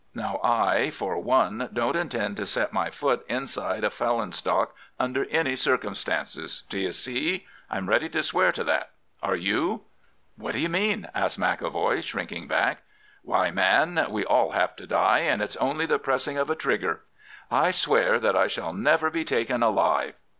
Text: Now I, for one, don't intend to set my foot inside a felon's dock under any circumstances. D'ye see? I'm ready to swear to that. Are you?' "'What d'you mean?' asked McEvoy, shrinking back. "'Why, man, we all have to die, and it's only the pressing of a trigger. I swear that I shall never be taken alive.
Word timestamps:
Now 0.15 0.39
I, 0.43 0.89
for 0.89 1.19
one, 1.19 1.69
don't 1.71 1.95
intend 1.95 2.35
to 2.37 2.45
set 2.47 2.73
my 2.73 2.89
foot 2.89 3.23
inside 3.29 3.83
a 3.83 3.91
felon's 3.91 4.41
dock 4.41 4.73
under 4.99 5.25
any 5.25 5.55
circumstances. 5.55 6.63
D'ye 6.69 6.89
see? 6.89 7.45
I'm 7.69 7.87
ready 7.87 8.09
to 8.09 8.23
swear 8.23 8.51
to 8.53 8.63
that. 8.63 8.93
Are 9.21 9.35
you?' 9.35 9.83
"'What 10.37 10.53
d'you 10.53 10.69
mean?' 10.69 11.07
asked 11.13 11.39
McEvoy, 11.39 12.01
shrinking 12.03 12.47
back. 12.47 12.79
"'Why, 13.21 13.51
man, 13.51 14.07
we 14.09 14.25
all 14.25 14.53
have 14.53 14.75
to 14.77 14.87
die, 14.87 15.19
and 15.19 15.39
it's 15.39 15.55
only 15.57 15.85
the 15.85 15.99
pressing 15.99 16.35
of 16.35 16.49
a 16.49 16.55
trigger. 16.55 17.03
I 17.51 17.69
swear 17.69 18.19
that 18.21 18.35
I 18.35 18.47
shall 18.47 18.73
never 18.73 19.11
be 19.11 19.23
taken 19.23 19.61
alive. 19.61 20.15